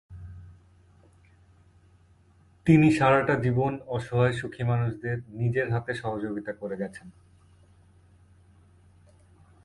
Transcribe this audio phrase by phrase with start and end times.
[2.65, 7.07] তিনি সারাটা জীবন অসহায় দুঃখী মানুষদের নিজের হাতে সহযোগীতা করে গেছেন।